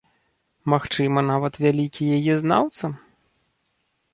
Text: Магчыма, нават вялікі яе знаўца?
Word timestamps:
Магчыма, 0.73 1.19
нават 1.31 1.53
вялікі 1.65 2.03
яе 2.17 2.33
знаўца? 2.41 2.85